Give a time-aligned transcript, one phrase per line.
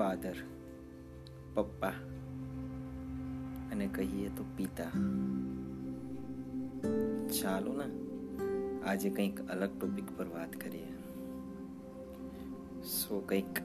[0.00, 0.34] Father
[1.54, 1.88] પપ્પા
[3.72, 4.84] અને કહીએ તો પિતા.
[7.28, 7.88] ચાલો ને
[8.82, 10.92] આજે કંઈક અલગ ટોપિક પર વાત કરીએ.
[12.82, 13.58] સો કંઈક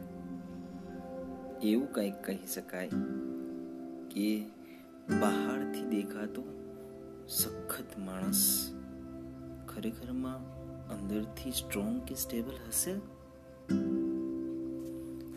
[1.64, 2.90] એવું કંઈક કહી શકાય
[4.12, 4.46] કે
[5.22, 6.44] બહારથી દેખાતો
[7.28, 8.72] સખત માણસ
[9.68, 10.38] ખરેખરમાં
[10.88, 12.94] અંદરથી સ્ટ્રોંગ કે સ્ટેબલ હશે?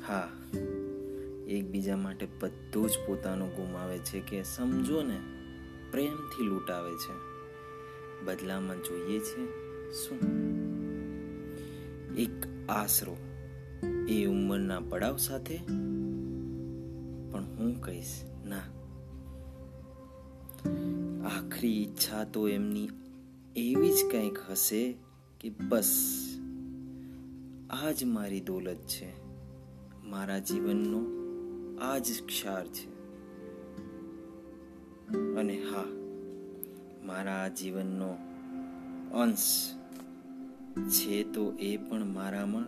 [0.07, 0.29] હા.
[1.49, 5.21] એકબીજા માટે બધું જ પોતાનું ગુમાવે છે કે સમજો ને
[5.91, 7.29] પ્રેમથી લૂંટાવે છે.
[8.25, 9.47] બદલામાં જોઈએ છે
[9.93, 10.19] શું?
[12.15, 13.17] એક આશરો
[14.09, 15.57] એ ઉંમરના પડાવ સાથે?
[17.33, 18.61] પણ હું કહીશ, ના.
[21.29, 22.89] આખરી ઈચ્છા તો એમની
[23.57, 24.95] એવી જ કંઈક હશે
[25.41, 26.15] કે બસ,
[27.71, 29.29] આ જ મારી દોલત છે.
[30.05, 31.19] મારા જીવનનો
[31.81, 32.99] આ જ ક્ષાર છે.
[35.35, 35.85] અને હા,
[37.07, 38.17] મારા જીવનનો
[39.19, 39.75] અંશ
[40.89, 42.67] છે તો એ પણ મારામાં,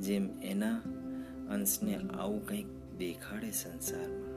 [0.00, 0.76] જેમ એના
[1.50, 2.66] અંશને આવું કંઈક
[2.98, 4.32] દેખાડે સંસારમાં.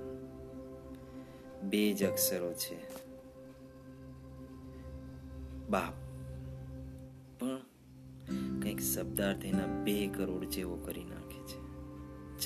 [1.69, 3.05] બે જ અક્ષરો છે.
[5.69, 5.93] બાપ,
[7.39, 7.57] પણ
[8.59, 11.65] કંઈક શબ્દાર્થ એના બે કરોડ જેવો કરી નાખે છે.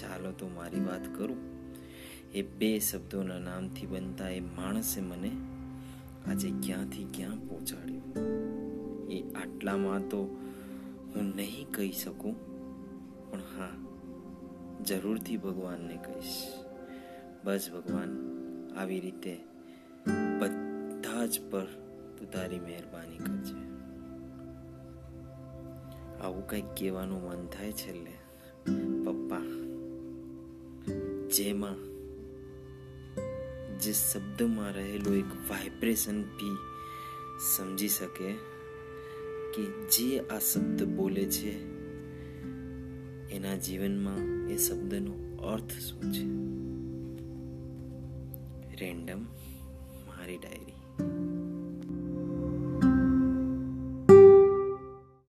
[0.01, 1.58] ચાલો તો મારી વાત કરું.
[2.33, 5.31] એ બે શબ્દોના નામથી બનતા એ માણસે મને
[6.27, 8.01] આજે ક્યાંથી ક્યાં પહોંચાડ્યો?
[9.11, 10.19] એ આટલામાં તો
[11.15, 12.35] હું નહીં કહી શકું,
[13.31, 13.73] પણ હા,
[14.85, 16.37] જરૂરથી ભગવાનને કહીશ.
[17.43, 18.11] બસ ભગવાન,
[18.77, 19.35] આવી રીતે
[20.39, 21.67] બધા જ પર
[22.17, 23.59] તું તારી મહેરબાની કરજે.
[26.21, 28.15] આવું કંઈક કહેવાનું મન થાય છેલ્લે.
[29.05, 29.47] પપ્પા,
[31.27, 31.88] જેમાં
[33.83, 36.57] જે શબ્દમાં રહેલો એક વાઇબ્રેશન બી
[37.55, 38.33] સમજી શકે
[39.53, 41.51] કે જે આ શબ્દ બોલે છે,
[43.29, 46.25] એના જીવનમાં એ શબ્દનો અર્થ શું છે?
[48.75, 49.23] રેન્ડમ
[50.07, 50.68] મારી ડાયરી